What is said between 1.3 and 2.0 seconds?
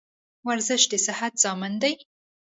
ضامن دي.